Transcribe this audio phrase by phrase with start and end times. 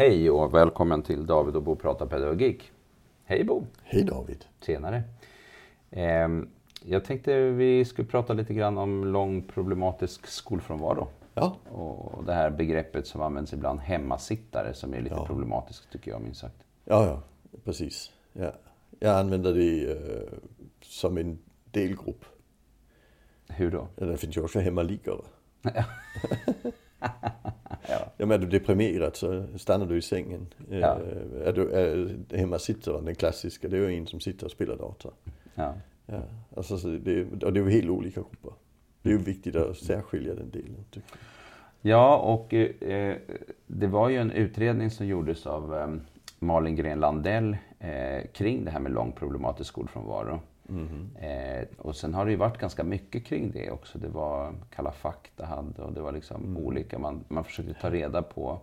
[0.00, 2.72] Hej och välkommen till David och Bo pratar pedagogik.
[3.24, 3.66] Hej Bo!
[3.82, 4.44] Hej David!
[4.60, 5.02] Tjenare!
[5.90, 6.48] Ehm,
[6.84, 11.08] jag tänkte vi skulle prata lite grann om lång problematisk skolfrånvaro.
[11.34, 11.56] Ja.
[11.70, 15.26] Och det här begreppet som används ibland, hemmasittare, som är lite Ja.
[15.26, 16.62] problematiskt tycker jag minst sagt.
[16.84, 17.22] Ja, ja,
[17.64, 18.10] precis.
[18.32, 18.52] Ja.
[19.00, 20.38] Jag använder det eh,
[20.82, 21.38] som en
[21.70, 22.24] delgrupp.
[23.48, 23.88] Hur då?
[23.96, 25.20] Ja, Det finns ju också hemmaliggare.
[27.88, 28.12] Ja.
[28.16, 30.46] Ja, men är du deprimerad så stannar du i sängen.
[30.70, 30.98] Eh, Ja.
[31.44, 35.12] Är du är hemmasittaren, den klassiska, det är ju en som sitter och spelar dator.
[35.54, 35.74] Ja.
[36.06, 36.20] Ja.
[36.56, 38.52] Alltså, så det, och det är ju helt olika grupper.
[39.02, 40.84] Det är ju viktigt att särskilja den delen.
[40.92, 41.02] Jag.
[41.82, 43.16] Ja, och eh,
[43.66, 45.88] det var ju en utredning som gjordes av eh,
[46.38, 50.40] Malin Gren Landell eh, kring det här med lång problematisk skolfrånvaro.
[51.20, 53.98] Eh, och sen har det ju varit ganska mycket kring det också.
[53.98, 56.98] Det var Kalla fakta hade och det var liksom olika.
[56.98, 58.60] Man, man försökte ta reda på.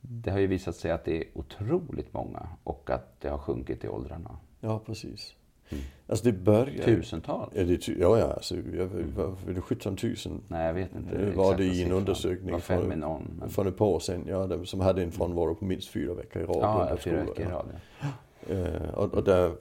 [0.00, 3.84] Det har ju visat sig att det är otroligt många och att det har sjunkit
[3.84, 4.36] i åldrarna.
[4.60, 5.34] Ja, precis.
[6.06, 6.84] Alltså det börjar...
[6.84, 7.52] Tusentals?
[7.54, 10.14] Ja, det, ja, ja alltså, jag, vad, var det 17 000
[10.48, 11.18] Nej, jag vet inte.
[11.18, 13.36] Det var det i en undersökning från- i någon.
[13.40, 13.48] Men...
[13.48, 16.44] För ett par år sedan, ja, som hade en frånvaro på minst fyra veckor i
[16.46, 16.56] rad
[16.90, 17.50] Ja, fyra veckor i ja.
[17.50, 17.66] rad.
[18.00, 18.54] ja.
[18.54, 19.52] Eh, och, och där,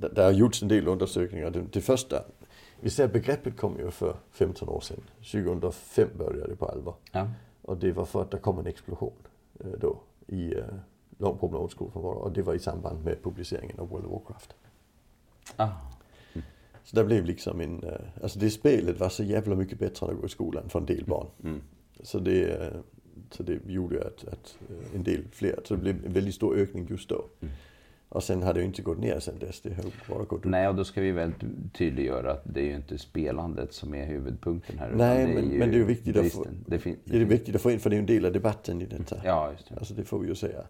[0.00, 1.50] där har gjorts en del undersökningar.
[1.50, 2.24] Det, det första,
[2.80, 5.00] vi ser begreppet kom ju för 15 år sedan.
[5.32, 6.94] 2005 började det på allvar.
[7.12, 7.28] Ja.
[7.62, 9.12] Och det var för att det kom en explosion
[9.60, 10.64] eh, då i eh,
[11.18, 12.14] lång problematisk skolfrånvaro.
[12.14, 14.54] Och det var i samband med publiceringen av World of Warcraft.
[15.56, 15.68] Ah.
[16.88, 20.12] Så det blev liksom en, eh, alltså det spelet var så jävla mycket bättre än
[20.12, 21.26] att gå i skolan för en del barn.
[21.44, 21.60] Mm.
[22.02, 22.80] Så det, eh,
[23.30, 24.58] så det gjorde att, att
[24.94, 27.24] en del fler, så det blev en väldigt stor ökning just då.
[27.40, 27.54] Mm.
[28.10, 30.44] Och sen har det ju inte gått ner sen dess, det har bara gått upp.
[30.44, 31.32] Nej, och då ska vi väl
[31.74, 34.90] tydliggöra att det är ju inte spelandet som är huvudpunkten här.
[34.94, 36.46] Nej, det är men- men det är viktigt att få-.
[36.66, 38.32] Det fin- Det är viktigt att få in, för det är ju en del av
[38.32, 39.16] debatten i detta.
[39.24, 39.74] Ja, just det.
[39.76, 40.60] Alltså det får vi ju säga.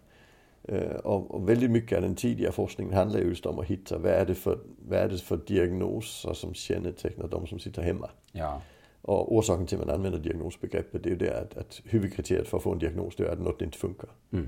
[0.63, 4.11] Eh, Och, och väldigt mycket av den tidiga forskningen handlar just om att hitta vad
[4.11, 8.09] är det för, vad är det för diagnoser som kännetecknar de som sitter hemma.
[8.31, 8.61] Ja,
[9.01, 12.57] Och orsaken till att man använder diagnosbegreppet det är ju det att, att huvudkriteriet för
[12.57, 14.09] att få en diagnos det är att något inte funkar.
[14.31, 14.47] Mm.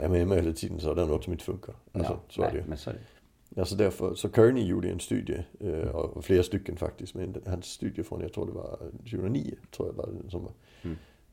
[0.00, 1.74] Hemma hela tiden så det något som inte funkar.
[1.92, 2.20] Alltså, ja.
[2.28, 2.64] så är det ju.
[2.66, 3.00] men så är det.
[3.60, 8.02] Alltså därför, så Kearney gjorde en studie, eh, och flera stycken faktiskt, men hans studie
[8.02, 10.52] från, jag tror det var 2009, tror jag var den som var.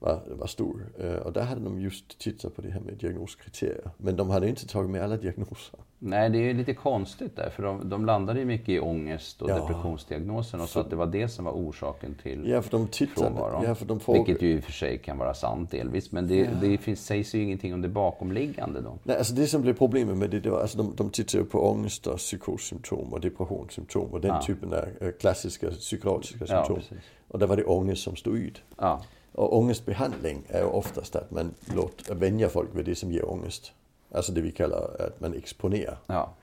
[0.04, 0.86] Var, var stor.
[1.26, 3.92] Och där hade de just tittat på det här med diagnoskriterier.
[3.98, 5.80] Men de hade inte tagit med alla diagnoser.
[6.00, 9.42] Nej, det är ju lite konstigt där, för de, de landade ju mycket i ångest
[9.42, 9.56] och Ja.
[9.56, 13.28] depressionsdiagnosen och sa att det var det som var orsaken till Ja, för de tittade,
[13.28, 13.64] frånvaron.
[13.64, 14.26] ja, för de frågade.
[14.26, 17.36] Vilket ju i och för sig kan vara sant delvis, men det, det finns, sägs
[17.36, 18.98] ju ingenting om det bakomliggande då.
[19.04, 21.50] Nej, alltså det som blev problemet med det, det var alltså de, de tittade ju
[21.50, 24.42] på ångest och psykossymptom och depressionssymptom och den Ja.
[24.42, 26.76] typen av eh, klassiska psykiatriska Ja, symptom.
[26.76, 27.04] precis.
[27.28, 28.62] och där var det ångest som stod ut.
[28.78, 29.02] Ja,
[29.34, 33.72] Och ångestbehandling är ju oftast att man låter vänja folk vid det som ger ångest.
[34.12, 35.98] Alltså det vi kallar att man exponerar.
[36.08, 36.34] ja,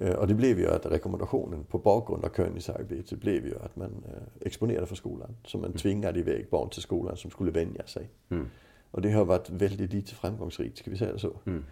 [0.00, 3.76] Eh, Och det blev ju att rekommendationen på bakgrund av Königs arbete blev ju att
[3.76, 5.36] man eh, exponerade för skolan.
[5.44, 8.08] Så man tvingade iväg barn till skolan som skulle vänja sig.
[8.28, 8.46] Mm.
[8.90, 11.32] Och det har varit väldigt lite framgångsrikt, ska vi säga så.
[11.44, 11.64] Mm.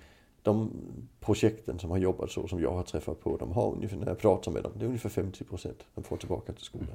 [0.42, 0.70] De
[1.20, 4.18] projekten som har jobbat så, som jag har träffat på, de har ungefär, när jag
[4.18, 6.88] pratar med dem, det är ungefär 50 procent de får tillbaka till skolan.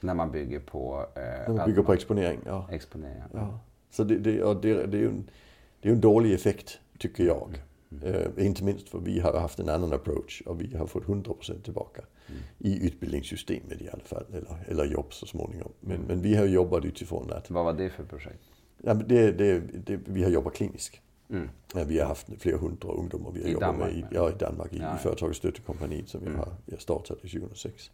[0.00, 1.06] När man bygger på...
[1.14, 2.68] Eh, När man bygger på exponering, ja.
[2.70, 3.22] exponering.
[3.32, 3.60] Ja.
[3.90, 5.30] Så det, det, och det, det är ju en,
[5.80, 7.62] det är en dålig effekt, tycker jag.
[8.04, 11.62] Eh, inte minst för vi har haft en annan approach och vi har fått 100%
[11.62, 12.02] tillbaka.
[12.58, 15.72] I utbildningssystemet i alla fall, eller, eller jobb så småningom.
[15.80, 18.42] Men, men vi har jobbat utifrån att Vad var det för projekt?
[18.82, 21.00] ja, det, det, det, vi har jobbat kliniskt.
[21.30, 21.48] Mm.
[21.74, 24.30] Ja, vi har haft flera hundra ungdomar vi har I jobbat Danmark, med i, ja,
[24.30, 24.94] i Danmark, i, Ja, ja.
[24.94, 26.38] i företaget Stöttekompaniet som vi Mm.
[26.38, 27.90] har vi har startat i 2006.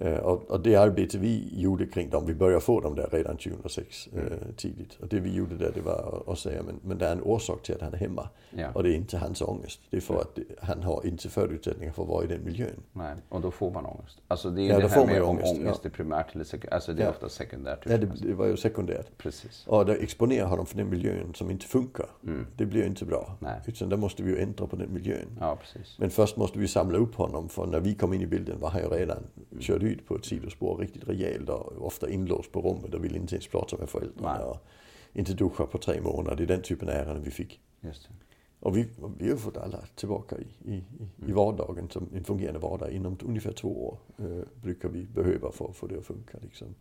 [0.00, 4.08] Eh, och, det arbete vi gjorde kring dem, vi började få dem där redan 2006
[4.12, 4.26] Mm.
[4.26, 4.98] eh, tidigt.
[5.00, 7.62] Och det vi gjorde där det var att- säga, men, men det är en orsak
[7.62, 8.28] till att han är hemma.
[8.50, 8.70] Ja.
[8.74, 9.80] Och det är inte hans ångest.
[9.90, 12.82] Det är för att han har inte förutsättningar för att vara i den miljön.
[12.92, 14.18] Nej, och då får man ångest.
[14.28, 15.88] Alltså det är Ja, det då här med om ångest, ångest ja.
[15.88, 16.72] är primärt eller sekundärt.
[16.74, 17.10] Alltså det är Ja.
[17.10, 17.78] ofta sekundärt.
[17.86, 19.18] Ja, det, det var ju sekundärt.
[19.18, 19.64] Precis.
[19.66, 22.06] Och det exponerar honom för den miljön som inte funkar.
[22.24, 22.46] Mm.
[22.56, 23.36] Det blir inte bra.
[23.40, 23.60] Nej.
[23.66, 25.36] Utan där måste vi ju ändra på den miljön.
[25.40, 25.98] Ja, precis.
[25.98, 28.68] Men först måste vi samla upp honom för när vi kom in i bilden var
[28.70, 29.18] han ju redan
[29.60, 33.34] kört ut på ett sidospår riktigt rejält och ofta inlåst på rummet och ville inte
[33.34, 34.38] ens prata med föräldrarna.
[34.38, 34.44] Nej.
[34.46, 34.66] Och
[35.12, 36.36] inte duscha på tre månader.
[36.36, 37.60] Det är den typen av ärenden vi fick.
[38.60, 40.84] Och vi, och vi har fått alla tillbaka i, i,
[41.26, 42.90] i, vardagen som en fungerande vardag.
[42.90, 46.38] Inom ungefär två år eh, brukar vi behöva för att få det att funka.
[46.42, 46.74] Liksom.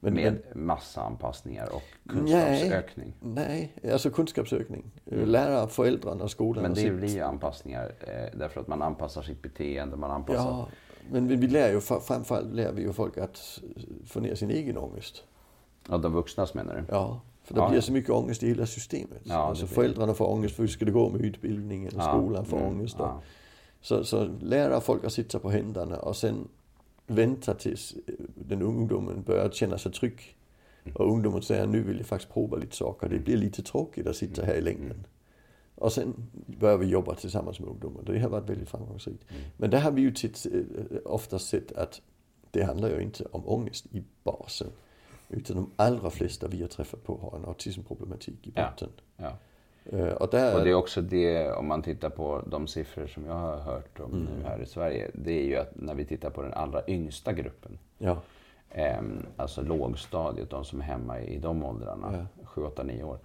[0.00, 3.12] Men, Med massa anpassningar och kunskapsökning.
[3.20, 4.90] Men, nej, alltså kunskapsökning.
[5.06, 5.28] Mm.
[5.28, 9.42] Lära föräldrarna, skolan Men det sitt- blir ju anpassningar eh, därför att man anpassar sitt
[9.42, 9.96] beteende.
[9.96, 10.50] Man anpassar...
[10.50, 10.68] Ja,
[11.10, 13.60] men vi lär ju, framförallt lär vi ju folk att
[14.06, 15.24] få ner sin egen ångest.
[15.88, 16.84] Ja, de vuxnas menar du?
[16.94, 19.20] Ja, För det Ja, blir så mycket ångest i hela systemet.
[19.24, 22.44] Ja, alltså det föräldrarna får ångest för hur ska det gå med utbildningen Ja, skolan
[22.44, 22.96] får mm, ångest.
[22.98, 23.20] Ja.
[23.80, 26.48] så, så lära folk att sitta på händerna och sen
[27.06, 30.36] vänta tills eh, den ungdomen börjar känna sig trygg.
[30.94, 33.08] Och ungdomen säger nu vill jag faktiskt prova lite saker.
[33.08, 35.06] Det blir lite tråkigt att sitta här i längden.
[35.74, 36.14] Och sen
[36.60, 38.02] börjar vi jobba tillsammans med ungdomar.
[38.06, 39.24] Det har varit väldigt framgångsrikt.
[39.56, 40.60] Men där har vi ju titt, eh,
[41.04, 42.00] oftast sett att
[42.50, 44.68] det handlar ju inte om ångest i basen.
[45.28, 48.70] Utan de allra flesta vi har träffat på har en autismproblematik i Ja.
[48.70, 48.88] botten.
[49.16, 49.32] Ja.
[49.84, 53.24] Eh, Och där, Och det är också det, om man tittar på de siffror som
[53.26, 54.24] jag har hört om Mm.
[54.24, 55.10] nu här i Sverige.
[55.14, 57.78] Det är ju att när vi tittar på den allra yngsta gruppen.
[57.98, 58.18] ja,
[58.70, 62.44] Ehm, alltså lågstadiet, de som är hemma i de åldrarna, Ja.
[62.46, 63.18] 7, 8, 9 år.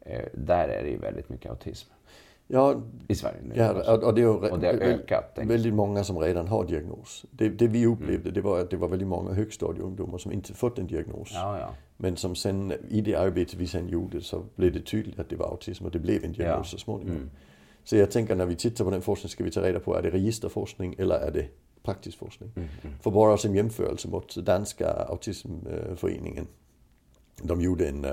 [0.00, 1.90] Eh, där är det ju väldigt mycket autism
[2.46, 3.54] ja, i Sverige nu.
[3.56, 7.24] ja och, det ju Och det har ökat, väldigt många som redan har diagnos.
[7.30, 7.92] Det, det vi Mm.
[7.92, 11.30] upplevde det var att det var väldigt många högstadieungdomar som inte fått en diagnos.
[11.34, 11.68] Ja, ja.
[11.96, 15.36] Men som sen i det arbete vi sen gjorde så blev det tydligt att det
[15.36, 16.78] var autism och det blev en diagnos Ja.
[16.78, 17.16] så småningom.
[17.16, 17.30] Mm.
[17.84, 20.02] Så jag tänker när vi tittar på den forskningen ska vi ta reda på är
[20.02, 21.46] det registerforskning eller är det
[21.82, 22.50] praktisk forskning.
[22.56, 22.68] Mm,
[23.00, 26.46] För bara som jämförelse mot danska autismföreningen.
[27.42, 28.10] De gjorde en, eh,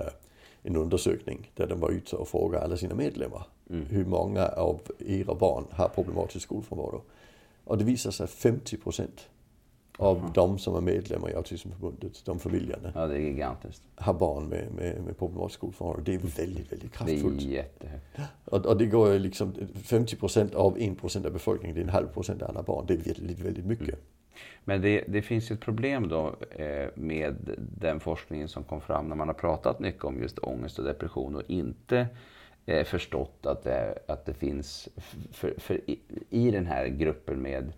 [0.67, 3.47] en undersökning där de var ute och frågade alla sina medlemmar.
[3.69, 3.85] Mm.
[3.85, 7.01] Hur många av era barn har problematisk skolfrånvaro?
[7.63, 9.29] Och det visar sig att 50 procent
[9.97, 13.83] av de som är medlemmar i Autismförbundet, de familjerna, ja, det är gigantiskt.
[13.95, 16.01] har barn med, med, med problematisk skolfrånvaro.
[16.01, 17.41] Det är väldigt, väldigt Det är kraftfullt.
[17.41, 18.05] jättehögt.
[18.45, 22.41] Och, och det går liksom 50% av 1% av befolkningen, det är en halv procent
[22.41, 22.85] av alla barn.
[22.88, 23.99] Det är väldigt, väldigt mycket.
[24.63, 27.35] Men det, det finns ett problem då eh, med
[27.77, 31.35] den forskningen som kom fram när man har pratat mycket om just ångest och depression
[31.35, 32.07] och inte
[32.65, 34.89] eh, förstått att det, att det finns,
[35.31, 37.73] för, för i, i den här gruppen med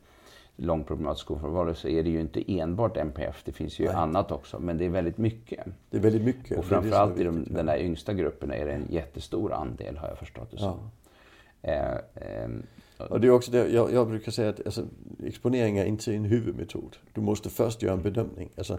[0.62, 3.96] långproblematisk skolfrånvaro så är det ju inte enbart NPF, det finns ju Nej.
[3.96, 5.66] annat också, men det är väldigt mycket.
[5.90, 6.58] Det är väldigt mycket.
[6.58, 9.98] Och Det det framförallt i de, den där yngsta gruppen är det en jättestor andel
[9.98, 10.80] har jag förstått det som.
[11.62, 12.64] Eh, ehm,
[13.10, 14.84] Och det är också det, jag, jag brukar säga att alltså,
[15.26, 16.98] exponering är inte en huvudmetod.
[17.14, 18.50] Du måste först göra en bedömning.
[18.58, 18.74] Alltså,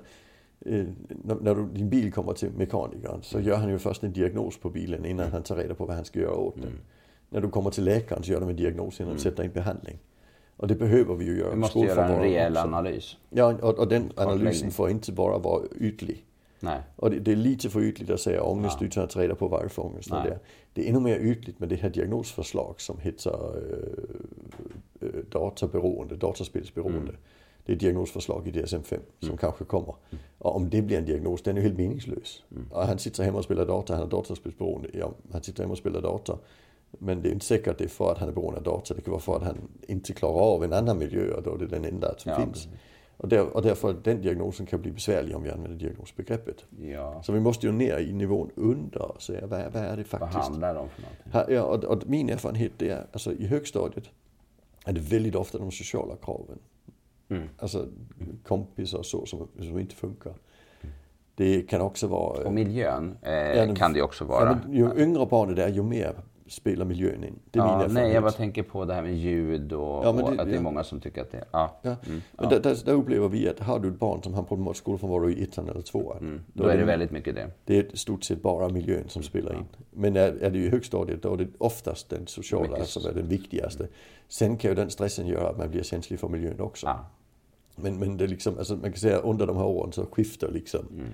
[0.60, 4.12] eh, när, när du, din bil kommer till mekanikern så gör han ju först en
[4.12, 6.78] diagnos på bilen innan han tar reda på vad han ska göra åt den.
[7.28, 9.98] När du kommer till läkaren så gör de en diagnos innan de sätter in behandling.
[10.60, 11.50] Och det behöver vi ju göra.
[11.50, 12.62] vi måste göra en rejäl också.
[12.62, 13.16] analys.
[13.30, 16.24] Ja, och, och den analysen får inte bara vara ytlig.
[16.60, 16.80] Nej.
[16.96, 18.86] Och det, det är lite för ytligt att säga ångest Ja.
[18.86, 20.38] utan att reda på varför ångest är det.
[20.72, 23.32] Det är ännu mer ytligt med det här diagnosförslag som heter
[25.00, 26.98] eh, databeroende, dataspelsberoende.
[26.98, 27.16] Mm.
[27.64, 29.94] Det är ett diagnosförslag i DSM-5 som kanske kommer.
[30.38, 32.42] Och om det blir en diagnos, den är ju helt meningslös.
[32.50, 32.66] Mm.
[32.70, 34.88] Och han sitter hemma och spelar data, han är dataspelsberoende.
[34.92, 36.38] Ja, han sitter hemma och spelar data.
[36.98, 38.94] Men det är inte säkert att det är för att han är beroende av data.
[38.94, 39.58] Det kan vara för att han
[39.88, 42.52] inte klarar av en annan miljö och då är det den enda som Ja, finns.
[42.52, 42.70] precis.
[43.16, 46.64] Och, där, och därför den diagnosen kan bli besvärlig om vi använder diagnosbegreppet.
[46.80, 47.22] Ja.
[47.22, 50.06] Så vi måste ju ner i nivån under och säga vad, vad är det Vad
[50.06, 50.42] faktiskt?
[50.42, 51.32] handlar det om för någonting?
[51.32, 54.04] Här, ja, och, och min erfarenhet det är, alltså i högstadiet
[54.84, 56.58] är det väldigt ofta de sociala kraven.
[57.28, 57.48] Mm.
[57.58, 57.86] Alltså
[58.44, 60.34] kompisar och så som, som inte funkar.
[61.34, 62.44] Det kan också vara...
[62.46, 64.44] Och miljön eh, Ja, kan det också vara.
[64.48, 66.14] Ja, men ju yngre barnet är, ju mer
[66.50, 67.38] spelar miljön in.
[67.50, 67.92] Det är min Ja, erfarenhet.
[68.04, 70.46] nej, jag bara tänker på det här med ljud och, Ja, men och det- att
[70.48, 70.62] det är ja.
[70.62, 71.44] många som tycker att det...
[71.50, 71.96] Ja, Ja.
[72.06, 74.82] Mm, Men där, där, där upplever vi att har du ett barn som har problematisk
[74.82, 76.18] skolfrånvaro i ettan eller tvåan.
[76.20, 77.50] Mm, då är det väldigt mycket det.
[77.64, 79.64] Det är stort sett bara miljön som spelar in.
[79.90, 83.12] Men är, är det i högstadiet då är det oftast den sociala Mycket som är
[83.14, 83.88] den viktigaste.
[84.28, 86.88] Sen kan ju den stressen göra att man blir känslig för miljön också.
[87.76, 90.86] Men, men det liksom, alltså man kan säga under de här åren så skiftar liksom
[90.90, 91.06] Mm.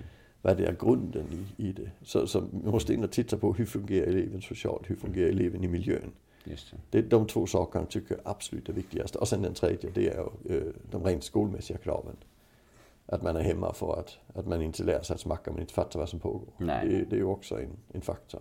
[0.46, 1.26] Vad det är grunden
[1.56, 1.90] i, i det.
[2.02, 5.64] Så, så vi måste in och titta på hur fungerar eleven socialt, hur fungerar eleven
[5.64, 6.12] i miljön.
[6.44, 7.00] Just det.
[7.00, 9.16] Det de två sakerna tycker jag absolut är viktigast.
[9.16, 12.16] Och sen den tredje, det är ju, eh, de rent skolmässiga kraven.
[13.06, 15.72] Att man är hemma för att, att man inte lär sig att smacka men inte
[15.72, 16.48] fattar vad som pågår.
[16.58, 16.88] Nej.
[16.88, 18.40] Det, det är ju också en, en faktor.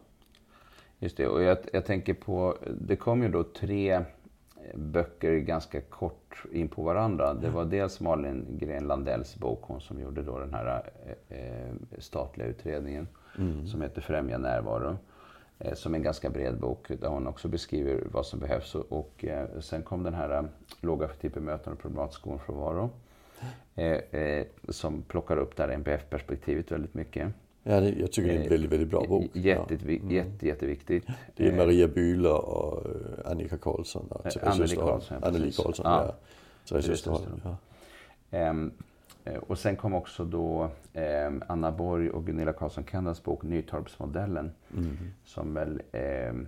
[1.00, 1.28] Just det.
[1.28, 4.06] Och jag, jag tänker på, det kom ju då tre
[4.74, 7.34] böcker ganska kort in på varandra.
[7.34, 10.90] Det var dels Malin Gren Landells bok, hon som gjorde då den här
[11.30, 13.08] eh, eh, statliga utredningen
[13.72, 14.98] som heter Främja närvaro.
[15.60, 18.76] Eh, som är en ganska bred bok där hon också beskriver vad som behövs.
[18.76, 20.44] Och, och eh, sen kom den här eh,
[20.82, 22.90] Låga för bemötande och problematisk skolfrånvaro.
[23.76, 27.34] Eh, eh, som plockar upp det här NPF-perspektivet väldigt mycket.
[27.68, 29.26] Ja, det, jag tycker det är en Eh, väldigt, väldigt bra bok.
[29.34, 29.90] Jätte, Ja.
[29.90, 30.12] Mm.
[30.12, 31.08] jätte, jätteviktigt.
[31.36, 35.02] Det är Eh, Maria Bühler och eh, Annika Karlsson och Therese Österholm.
[35.22, 35.52] Anneli.
[35.52, 36.06] Karlsson, Ja.
[36.06, 36.16] ja.
[36.70, 37.42] Therese Österholm.
[37.44, 37.58] Ja.
[38.32, 38.72] Ehm,
[39.24, 44.52] eh, och sen kom också då ehm, Anna Borg och Gunilla Karlsson Kendas bok Nytorpsmodellen.
[44.78, 44.98] Mm.
[45.26, 46.48] Som väl ehm,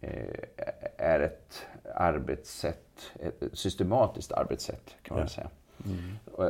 [0.00, 0.24] eh,
[0.96, 5.28] är ett arbetssätt, ett systematiskt arbetssätt kan man Ja.
[5.28, 5.50] säga.
[5.86, 5.98] Mm.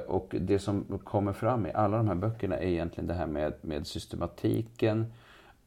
[0.06, 3.52] Och, det som kommer fram i alla de här böckerna är egentligen det här med,
[3.60, 5.12] med systematiken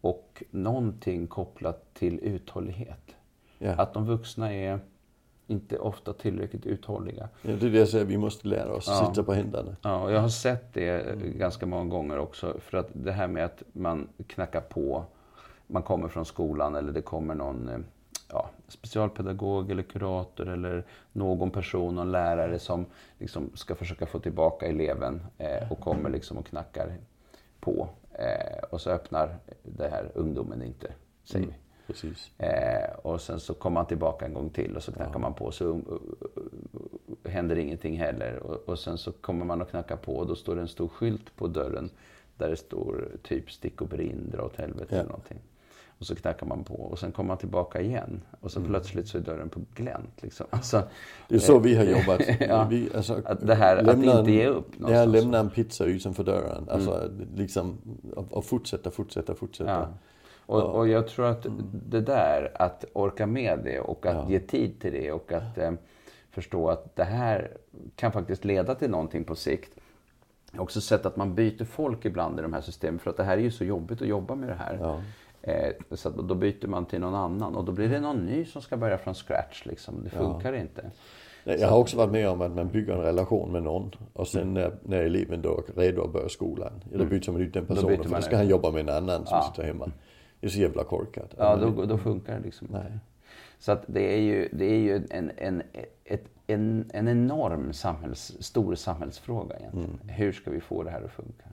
[0.02, 3.16] och någonting kopplat till uthållighet.
[3.58, 3.72] Ja.
[3.72, 4.80] Att de vuxna är
[5.48, 7.30] inte ofta tillräckligt uthålliga.
[7.42, 9.08] ja, det är det jag säger, vi måste lära oss Ja.
[9.10, 9.76] sitta på händerna.
[9.82, 12.56] Ja, och jag har sett det ganska många gånger också.
[12.60, 15.06] För att det här med att man knackar på,
[15.68, 17.80] man kommer från skolan eller det kommer någon eh,
[18.30, 22.86] ja, specialpedagog eller kurator eller någon person, någon lärare som
[23.20, 26.98] liksom ska försöka få tillbaka eleven eh, och kommer liksom och knackar
[27.60, 27.90] på.
[28.12, 30.92] Eh, och så öppnar det här ungdomen inte,
[31.24, 31.54] säger vi.
[31.88, 32.32] Precis.
[32.40, 35.52] Eh, och sen så kommer man tillbaka en gång till och så knackar man på
[35.52, 35.98] så uh, uh,
[36.38, 38.40] uh, händer ingenting heller.
[38.40, 40.88] Och, och sen så kommer man och knackar på och då står det en stor
[40.88, 41.90] skylt på dörren
[42.38, 44.98] där det står typ stick och brinn, dra åt helvete Ja.
[44.98, 45.40] eller någonting.
[46.00, 49.18] Och så knackar man på och sen kommer man tillbaka igen och så plötsligt så
[49.18, 50.22] är dörren på glänt.
[50.24, 50.46] Liksom.
[50.50, 50.84] Alltså,
[51.30, 52.22] Det är så vi har jobbat.
[52.40, 52.68] Ja.
[52.70, 55.08] vi, alltså, Att det här- att lämna inte en- ge upp Ja, någonstans.
[55.08, 55.22] Mm.
[55.22, 56.70] lämna en pizza utanför dörren.
[56.70, 57.78] Alltså liksom,
[58.16, 59.72] och, och fortsätta, fortsätta, fortsätta.
[59.72, 59.88] Ja.
[60.46, 61.46] Och, och jag tror att
[61.90, 64.30] det där, att orka med det och att Ja.
[64.30, 65.72] ge tid till det och att eh,
[66.32, 67.52] förstå att det här
[67.96, 69.72] kan faktiskt leda till någonting på sikt.
[70.52, 73.18] Jag har också sett att man byter folk ibland i de här systemen för att
[73.18, 74.78] det här är ju så jobbigt att jobba med det här.
[74.82, 75.02] Ja.
[75.48, 78.62] Eh, så då byter man till någon annan och då blir det någon ny som
[78.62, 79.66] ska börja från scratch.
[79.66, 80.04] Liksom.
[80.04, 80.92] Det funkar inte.
[81.44, 84.28] Nej, Jag har också varit med om att man bygger en relation med någon och
[84.28, 87.54] sen när, när eleven då är redo att börja skolan, ja, då byter man ut
[87.54, 89.52] den personen för då ska han jobba med en annan som Ja.
[89.54, 89.92] sitter hemma.
[90.40, 91.34] Det är så jävla korkat.
[91.38, 92.82] Ja, då, då funkar det liksom Nej.
[92.86, 93.00] inte.
[93.60, 95.62] Så att det är ju, det är ju en, en,
[96.06, 100.00] ett, en, en enorm samhälls, stor samhällsfråga egentligen.
[100.10, 101.44] Hur ska vi få det här att funka?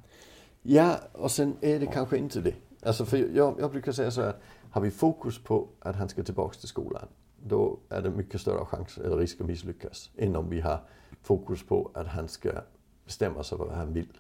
[0.63, 2.55] Ja, och sen är det kanske inte det.
[2.85, 4.35] Alltså för jag, jag brukar säga så här,
[4.71, 7.09] har vi fokus på att han ska tillbaka till skolan,
[7.43, 10.11] då är det mycket större chans eller risk att misslyckas.
[10.17, 10.81] Än om vi har
[11.23, 12.51] fokus på att han ska
[13.05, 14.19] bestämma sig för vad han vill.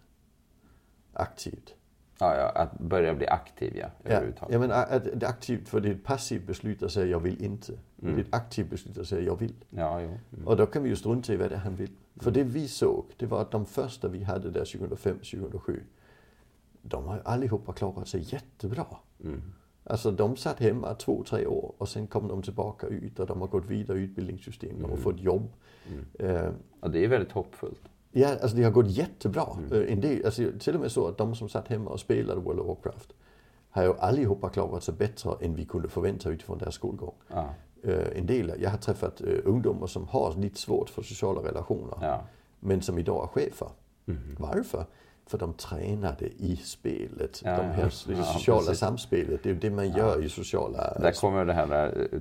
[1.13, 1.75] Aktivt.
[2.19, 3.87] Ja, ja, att börja bli aktiv, ja.
[4.05, 4.53] Överhuvudtaget.
[4.53, 7.21] ja men att det är aktivt, för det är ett passivt beslut att säga jag
[7.21, 7.73] vill inte.
[7.97, 9.55] Det är ett aktivt beslut att säga jag vill.
[9.71, 10.09] Ja, jo.
[10.09, 10.49] Mm.
[10.49, 11.91] Och då kan vi ju strunta i vad det är han vill.
[12.17, 15.81] För det vi såg, det var att de första vi hade där 2005-2007,
[16.87, 18.87] de har ju allihopa klarat sig jättebra.
[19.25, 19.43] Mm.
[19.85, 23.41] Alltså de satt hemma två, tre år och sen kom de tillbaka ut och de
[23.41, 25.53] har gått vidare i utbildningssystem, de har fått jobb.
[26.19, 26.49] Eh,
[26.81, 27.81] Och det är väldigt hoppfullt.
[28.13, 29.47] ja, alltså det har gått jättebra.
[29.73, 32.41] Eh, En del, alltså till och med så att de som satt hemma och spelade
[32.41, 33.13] World of Warcraft
[33.71, 37.15] har ju allihopa klarat sig bättre än vi kunde förvänta utifrån deras skolgång.
[37.29, 37.49] Ja,
[37.87, 41.99] Eh, en del, jag har träffat eh, ungdomar som har lite svårt för sociala relationer.
[42.01, 42.21] ja.
[42.61, 43.69] Men som idag är chefer.
[44.39, 44.87] Varför?
[45.27, 47.43] För de tränade i spelet.
[47.45, 48.13] Ja, de här, ja.
[48.15, 48.79] det Ja, sociala precis.
[48.79, 49.41] samspelet.
[49.43, 50.99] Det är det man gör i sociala...
[51.01, 52.19] Där kommer det här eh,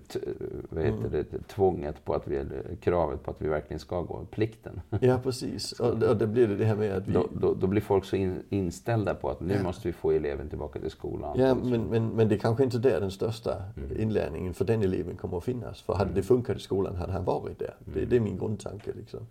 [0.69, 1.03] vad Mm.
[1.03, 2.43] heter det, tvånget på att vi,
[2.81, 4.81] kravet på att vi verkligen ska gå, plikten.
[5.01, 5.71] Ja, precis.
[5.79, 7.13] Och, och då blir det det här med att vi...
[7.13, 10.49] Då, då, då blir folk så in, inställda på att nu måste vi få eleven
[10.49, 11.39] tillbaka till skolan.
[11.39, 14.01] Ja, men, men, men det är kanske inte där den största Mm.
[14.01, 15.81] inlärningen för den eleven kommer att finnas.
[15.81, 17.73] För hade det funkat i skolan hade han varit där.
[17.87, 17.99] Mm.
[17.99, 18.91] Det, det är min grundtanke.
[18.95, 19.27] Liksom.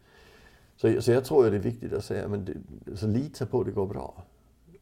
[0.76, 3.60] Så, så jag tror att det är viktigt att säga, men det, så lita på
[3.60, 4.14] att det går bra.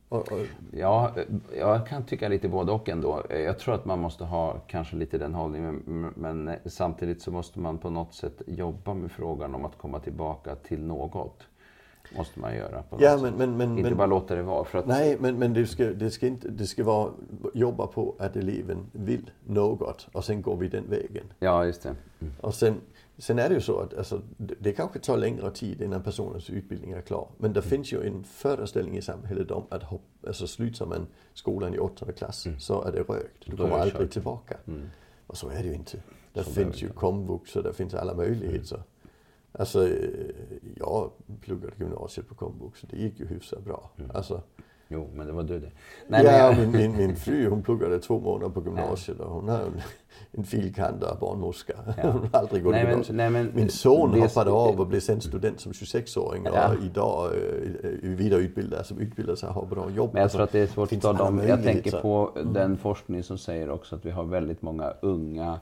[0.09, 1.15] Och, och, Ja,
[1.57, 3.23] jag kan tycka lite både och ändå.
[3.31, 5.83] Jag tror att man måste ha kanske lite den hållningen.
[5.87, 9.99] Men, men samtidigt så måste man på något sätt jobba med frågan om att komma
[9.99, 11.47] tillbaka till något.
[12.17, 12.85] Måste man göra.
[12.99, 14.65] Ja, men, men, men, Inte men, bara låta det vara.
[14.65, 17.13] För att, Nej, men, men det, ska, det, ska inte, det ska vara
[17.55, 21.25] jobba på att eleven vill något och sen går vi den vägen.
[21.39, 21.97] Ja, just det.
[22.21, 22.35] Mm.
[22.41, 22.75] Och sen,
[23.19, 26.51] sen är det ju så att alltså, det, det kanske tar längre tid innan personens
[26.51, 27.29] utbildning är klar.
[27.39, 31.75] Men det finns ju en föreställning i samhället om att hopp, alltså, slutar man skolan
[31.75, 33.47] i åttonde klass så är det rökt.
[33.47, 34.57] Du kommer aldrig tillbaka.
[35.27, 35.99] Och så är det ju inte.
[36.33, 38.83] Det finns ju komvux och det finns alla möjligheter.
[39.53, 39.95] Alltså, eh,
[40.77, 43.91] jag pluggade gymnasiet på komvux och det gick ju hyfsat bra.
[44.15, 44.43] Alltså,
[44.93, 45.71] Jo, men det var du det.
[46.09, 49.31] Nej, ja, men jag, min, min, min fru hon pluggade två månader på gymnasiet och
[49.33, 49.81] hon har en,
[50.33, 51.73] en filkanda barnmorska.
[51.97, 52.11] Ja.
[52.11, 53.17] Hon har aldrig gått Nej, i men- gymnasiet.
[53.17, 56.75] nej, men Min son det- hoppade av och blev sen student som 26-åring och Ja.
[56.85, 60.11] idag eh, vidareutbildad, som utbildar sig och har bra jobb.
[60.13, 61.41] men jag tror att det är svårt att ta dem.
[61.49, 65.61] Jag tänker på den forskning som säger också att vi har väldigt många unga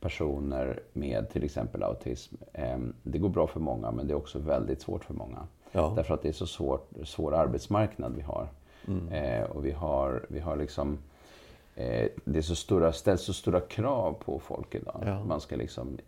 [0.00, 2.34] personer med till exempel autism.
[2.52, 5.46] Ehm, Det går bra för många, men det är också väldigt svårt för många.
[5.72, 5.92] Ja.
[5.96, 8.48] Därför att det är så svårt, svår arbetsmarknad vi har.
[8.88, 9.08] Mm.
[9.08, 10.98] Eh, och vi har, vi har liksom...
[11.74, 15.02] Eh, det är så stora, ställs så stora krav på folk idag.
[15.06, 15.24] Ja.
[15.24, 15.98] Man ska liksom...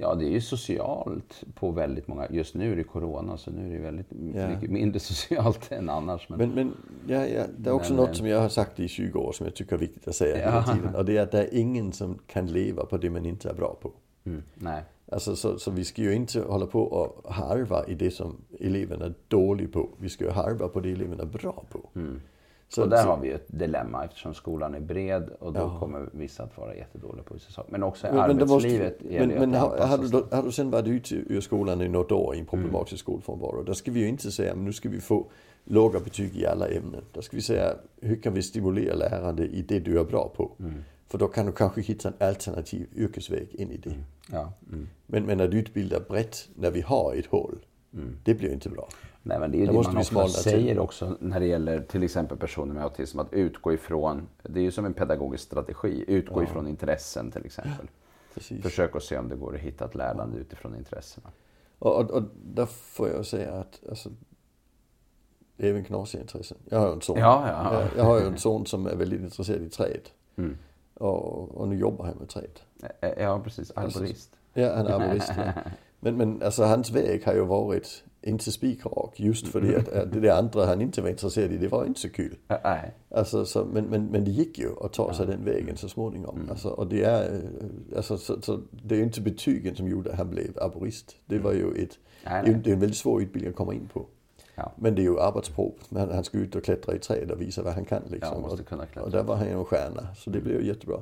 [0.00, 2.26] Ja, det är ju socialt på väldigt många...
[2.30, 4.48] Just nu är det corona, så nu är det väldigt Ja.
[4.48, 6.28] mycket mindre socialt än annars.
[6.28, 6.72] Men, Men, men
[7.06, 9.32] ja, ja, det är också Men, något eh, som jag har sagt i 20 år
[9.32, 10.50] som jag tycker är viktigt att säga Ja.
[10.50, 10.94] hela tiden.
[10.94, 13.54] Och det är att det är ingen som kan leva på det man inte är
[13.54, 13.92] bra på.
[14.24, 14.82] mm, nej.
[15.12, 19.04] Alltså, så, så vi ska ju inte hålla på och harva i det som eleverna
[19.04, 19.88] är dåliga på.
[19.98, 21.80] Vi ska ju harva på det eleverna är bra på.
[22.68, 25.78] Så, och där har vi ju ett dilemma eftersom skolan är bred och då ja.
[25.80, 27.72] kommer vissa att vara jättedåliga på vissa saker.
[27.72, 31.14] Men också i arbetslivet Men, men, men har, har, du, har du sen varit ute
[31.14, 33.20] ur skolan i något år i en problematisk mm.
[33.20, 35.26] skolfrånvaro, då ska vi ju inte säga att nu ska vi få
[35.64, 37.04] låga betyg i alla ämnen.
[37.12, 40.50] Då ska vi säga, hur kan vi stimulera lärande i det du är bra på?
[40.60, 40.84] Mm.
[41.08, 43.90] För då kan du kanske hitta en alternativ yrkesväg in i det.
[43.90, 44.04] Mm.
[44.32, 44.52] Ja.
[44.72, 44.88] Mm.
[45.06, 47.58] Men, men att utbilda brett när vi har ett hål,
[47.94, 48.16] mm.
[48.24, 48.88] det blir inte bra.
[49.28, 50.78] Nej, men det är ju det, det man ofta säger till.
[50.78, 53.18] också när det gäller till exempel personer med autism.
[53.18, 56.44] Att utgå ifrån, det är ju som en pedagogisk strategi, utgå ja.
[56.44, 57.86] ifrån intressen till exempel.
[58.34, 58.62] Precis.
[58.62, 61.30] Försök att se om det går att hitta ett lärande utifrån intressena.
[61.78, 64.10] Och, och, och där får jag säga att alltså,
[65.56, 66.58] det är även knasiga intressen.
[66.70, 67.18] Jag har ju en son.
[67.18, 67.80] Ja, ja.
[67.80, 70.08] Jag, jag, har ju en son som är väldigt intresserad i träd.
[70.36, 70.58] Mm.
[70.94, 72.60] Och, och, nu jobbar han med träd.
[73.18, 73.70] Ja, precis.
[73.70, 74.04] Arborist.
[74.04, 75.32] Alltså, ja, han är arborist.
[75.36, 75.52] ja.
[76.00, 80.30] Men, men alltså hans väg har ju varit inte spikrak just för att, att det
[80.30, 82.36] andra han inte var intresserad i, det var inte så kul.
[82.64, 82.94] Nej.
[83.10, 86.36] Alltså, så, men, men, men det gick ju att ta sig den vägen så småningom.
[86.36, 86.50] Mm.
[86.50, 87.40] Alltså, och det är,
[87.96, 91.16] alltså, så, så, det är ju inte betygen som gjorde att han blev arborist.
[91.26, 92.60] Det var ju ett, nej, nej.
[92.64, 94.06] det är en väldigt svår utbildning att komma in på.
[94.54, 94.72] Ja.
[94.76, 95.74] Men det är ju arbetsprov.
[95.90, 98.02] Han, han ska ut och klättra i träd och visa vad han kan.
[98.10, 98.42] Liksom.
[98.42, 100.14] Ja, och, och, där var han ju en stjärna.
[100.16, 100.98] Så det blev ju jättebra.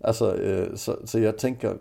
[0.00, 1.78] Alltså, eh, så, så jag tänker,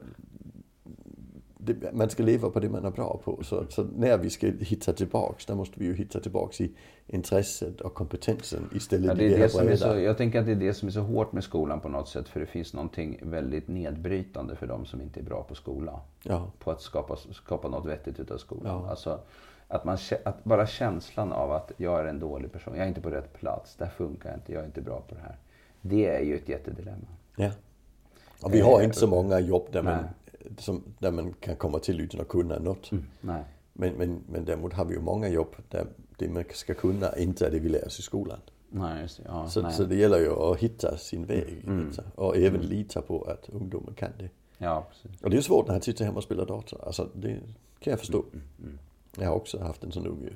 [1.74, 3.44] det, man ska leva på det man är bra på.
[3.44, 6.72] Så, så, när vi ska hitta tillbaks, då måste vi ju hitta tillbaks i
[7.08, 10.52] intresset och kompetensen istället ja, det är det, som är så, Jag tänker att det
[10.52, 12.30] är det som är så hårt med skolan på något sätt.
[12.30, 16.00] För det finns någonting väldigt nedbrytande för de som inte är bra på skolan.
[16.24, 16.52] Ja.
[16.60, 18.82] På att skapa, skapa något vettigt utav skolan.
[18.84, 18.90] Ja.
[18.90, 19.20] Alltså,
[19.68, 23.02] att, man, att bara känslan av att jag är en dålig person, jag är inte
[23.02, 25.36] på rätt plats, det här funkar inte, jag är inte bra på det här.
[25.82, 27.08] Det är ju ett jättedilemma.
[27.36, 27.52] Ja.
[28.42, 30.04] Och vi har inte så många jobb där man,
[30.58, 32.92] som, där man kan komma till utan att kunna något.
[32.92, 33.44] Mm, nej.
[33.74, 35.88] Men, men, men däremot har vi ju många jobb där
[36.18, 38.40] det man ska kunna inte är det vi lär oss i skolan.
[38.70, 39.24] Nej, just det.
[39.28, 41.64] Ja, så, så det gäller ju att hitta sin väg.
[41.68, 41.92] Mm.
[42.16, 42.72] Och även mm.
[42.72, 44.30] lita på att ungdomar kan det.
[44.58, 45.22] Ja, precis.
[45.22, 46.84] Och det är svårt när han sitter hemma och spelar dator.
[46.86, 47.40] Alltså det
[47.80, 48.26] kan jag förstå.
[48.34, 48.80] Mm, mm.
[49.18, 50.32] Jag har också haft en sån unge.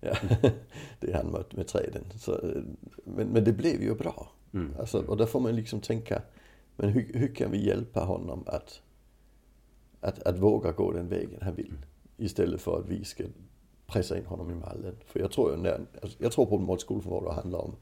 [0.00, 0.14] Ja,
[1.00, 2.04] det är han med, med träden.
[2.18, 2.40] Så,
[3.04, 4.30] men, men det blev ju bra.
[4.54, 4.74] Mm.
[4.80, 6.22] Alltså, och där får man liksom tänka,
[6.76, 8.82] men hur, hur kan vi hjälpa honom att,
[10.04, 11.78] att, att våga gå den vägen han vill?
[12.16, 13.24] Istället för att vi ska
[13.86, 14.96] pressa in honom i mallen.
[15.06, 17.76] För jag tror, när, alltså, jag tror på att skolförvård handlar om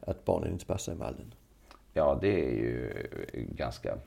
[0.00, 1.34] att barnen inte passar i mallen.
[1.92, 2.92] Ja, det är ju
[3.34, 3.98] ganska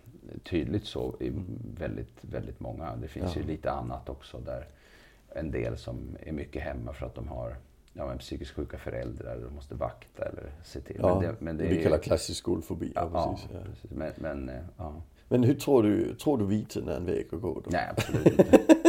[0.44, 1.32] tydligt så i
[1.78, 2.96] väldigt, väldigt många.
[2.96, 3.42] Det finns ja.
[3.42, 4.68] ju lite annat också där
[5.30, 7.56] en del som är mycket hemma för att de har
[7.94, 10.98] ja, men psykiskt sjuka föräldrar och måste vakta eller se till.
[11.00, 12.92] Ja, men det, men det, vi kallar klassisk skolfobi.
[12.96, 13.60] Ja, precis, ja.
[13.66, 13.92] precis.
[13.92, 15.02] Men, men, eh, ja.
[15.28, 17.70] Men hur tror du, tror du viten är en väg att gå då?
[17.70, 18.60] Nej, absolut inte.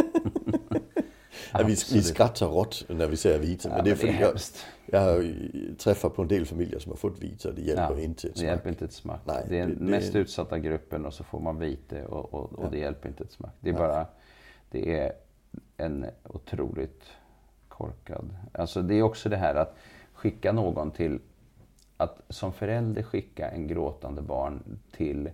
[1.53, 3.69] ja, vi, vi skrattar rått när vi säger vite.
[3.69, 4.33] men det är, för jag,
[4.85, 5.33] jag har
[5.75, 8.37] träffat på en del familjer som har fått vite och det hjälper ja, inte ett
[8.37, 8.45] smack.
[8.45, 9.21] Det hjälper inte ett smack.
[9.25, 10.19] Nej, det är den det, mest det...
[10.19, 12.69] utsatta gruppen och så får man vite och, och, och ja.
[12.71, 13.53] det hjälper inte ett smack.
[13.59, 14.07] Det är bara,
[14.71, 15.11] det är
[15.77, 17.03] en otroligt
[17.67, 18.35] korkad.
[18.51, 19.77] Alltså det är också det här att
[20.13, 21.19] skicka någon till,
[21.97, 25.29] att som förälder skicka en gråtande barn till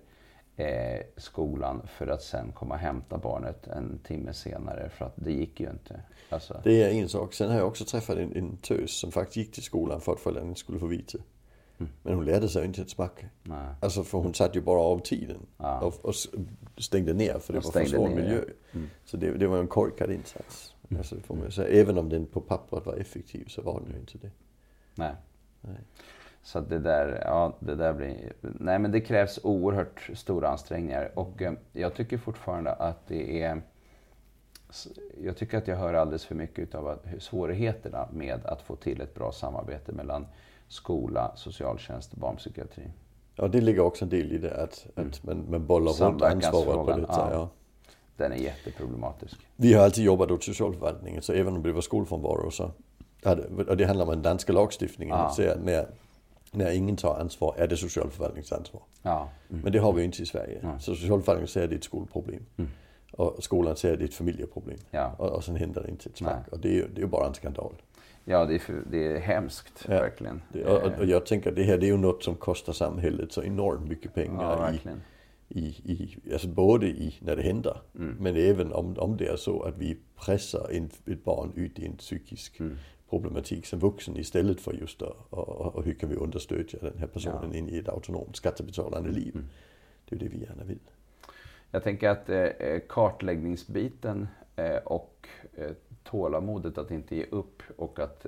[0.58, 5.32] eh, skolan för att sen komma och hämta barnet en timme senare för att det
[5.32, 6.02] gick ju inte.
[6.30, 6.62] Alltså.
[6.64, 7.34] Det är en sak.
[7.34, 10.20] Sen har jag också träffat en, en tös som faktiskt gick till skolan för att
[10.20, 11.18] föräldrarna skulle få vite.
[11.78, 11.92] Mm.
[12.04, 13.26] Men hon lärde sig inte ett smack.
[13.44, 13.68] Nej.
[13.82, 15.46] Alltså för hon satt ju bara av tiden.
[15.58, 15.80] Ja.
[15.80, 16.16] Och, och,
[16.78, 18.44] stängde ner för det och var för svår miljö.
[18.72, 18.90] Mm.
[19.06, 20.76] Så det, det, var en korkad insats.
[20.90, 21.00] Mm.
[21.00, 21.82] Alltså, får man säga.
[21.82, 24.32] Även om den på pappret var effektiv så var den ju inte det.
[24.96, 25.16] Nej.
[25.62, 25.78] Nej.
[26.46, 28.34] Så det där, ja, det där blir...
[28.42, 31.12] Nej, men det krävs oerhört stora ansträngningar.
[31.14, 33.62] Och eh, jag tycker fortfarande att det är...
[35.24, 39.14] Jag tycker att jag hör alldeles för mycket av svårigheterna med att få till ett
[39.14, 40.28] bra samarbete mellan
[40.68, 42.84] skola, socialtjänst och barnpsykiatri.
[43.36, 45.10] Ja, det ligger också en del i det, att, mm.
[45.10, 47.14] att man, man bollar runt ansvaret på detta.
[47.14, 47.30] Ja.
[47.32, 47.50] ja.
[48.18, 49.48] Den är jätteproblematisk.
[49.56, 52.72] Vi har alltid jobbat åt socialförvaltningen, så även om det var skolfrånvaro så...
[53.68, 55.18] Och det handlar om den danska lagstiftningen.
[55.18, 55.30] Ja.
[55.30, 55.88] Så när,
[56.56, 58.82] när ingen tar ansvar är det socialförvaltningens ansvar.
[59.02, 59.30] Ja.
[59.50, 59.62] Mm.
[59.62, 60.60] Men det har vi ju inte i Sverige.
[60.64, 60.80] Ja.
[60.80, 62.46] Så socialförvaltningen säger att det är ett skolproblem.
[62.58, 62.72] Mm.
[63.12, 64.78] Och skolan säger att det är ett familjeproblem.
[64.92, 65.16] Ja.
[65.18, 66.48] Och, och sen händer det inte ett smack.
[66.48, 67.74] Och det är ju det är bara en skandal.
[68.26, 69.94] Ja, det är, det är hemskt, ja.
[69.94, 70.42] verkligen.
[70.54, 73.32] Det, och, och, jag tänker att det här det är ju något som kostar samhället
[73.32, 74.72] så enormt mycket pengar.
[74.84, 74.92] Ja,
[75.50, 78.16] i, i, i, alltså både i när det händer, mm.
[78.20, 81.86] men även om, om det är så att vi pressar en, ett barn ut i
[81.86, 82.78] en psykisk mm.
[83.10, 87.08] Problematik som vuxen istället för just att, och, och, hur kan vi understödja den här
[87.08, 87.58] personen ja.
[87.58, 89.36] in i ett autonomt skattebetalande liv.
[89.36, 89.48] Mm.
[90.06, 90.80] Det är det vi gärna vill.
[91.72, 95.72] Jag tänker att eh, eh kartläggningsbiten eh, och eh,
[96.04, 98.26] tålamodet att inte ge upp och att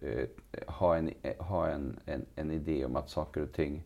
[0.00, 0.26] eh,
[0.66, 3.82] ha, en, ha en, en, en idé om att saker och ting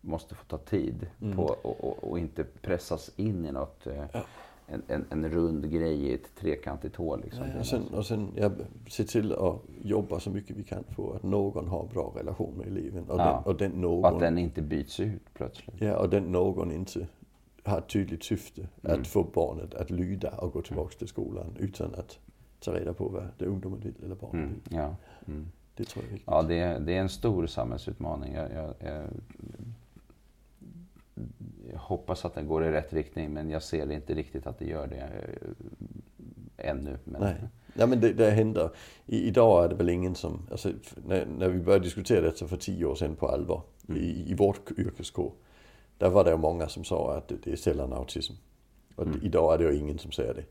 [0.00, 1.36] måste få ta tid Mm.
[1.36, 4.24] på, och, och, och inte pressas in i något, eh, Ja.
[4.72, 7.20] En, en, en rund grej i ett trekantigt hål.
[7.24, 7.46] Liksom.
[7.46, 8.50] Nej, och sen, och sen ja,
[8.88, 12.66] se till att jobba så mycket vi kan för att någon har bra relation med
[12.66, 13.04] eleven.
[13.10, 13.24] Och, Ja.
[13.24, 15.80] den, och den någon, och att den inte byts ut plötsligt.
[15.80, 17.06] ja, och den någon inte
[17.64, 19.00] har ett tydligt syfte Mm.
[19.00, 22.18] att få barnet att lyda och gå tillbaka till skolan utan att
[22.60, 24.78] ta reda på vad det ungdomen vill eller barnet Mm, vill.
[24.78, 24.96] ja.
[25.26, 25.46] Mm.
[25.76, 26.28] Det tror jag är viktigt.
[26.30, 28.32] Ja, det är, det är en stor samhällsutmaning.
[28.34, 29.04] Jag, jag, jag,
[31.72, 34.64] jag hoppas att den går i rätt riktning, men jag ser inte riktigt att det
[34.66, 36.98] gör det eh, ännu.
[37.04, 37.34] Men, Nej.
[37.74, 38.70] Nej men det, det händer.
[39.06, 40.72] I, idag är det väl ingen som, alltså,
[41.06, 44.02] när, när vi började diskutera detta för tio år sedan på allvar Mm.
[44.02, 45.32] i, i vårt yrkeskår.
[45.98, 48.32] Där var det ju många som sa att det, det är sällan autism.
[48.96, 49.20] Och Mm.
[49.22, 50.44] idag är det ju ingen som säger det.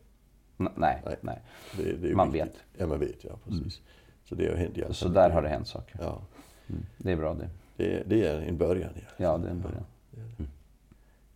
[0.63, 1.15] N- nej, Nej.
[1.21, 1.41] nej.
[1.77, 2.51] det, det Man viktigt.
[2.53, 2.63] vet.
[2.79, 3.82] Ja man vet, ja precis.
[4.25, 5.97] Så det har hänt i alla Så där har det hänt saker.
[6.01, 6.21] Ja,
[6.69, 6.86] Mm.
[6.97, 7.49] Det är bra det.
[7.77, 8.89] det, det är en början.
[8.95, 9.01] Ja.
[9.17, 9.84] Ja, det är en början.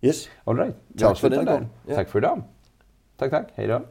[0.03, 0.29] Yes.
[0.43, 0.75] All right.
[0.87, 1.95] Vi Tack för avslutar denna Ja.
[1.95, 2.43] Tack för idag.
[3.17, 3.47] Tack, tack.
[3.55, 3.81] Hej då.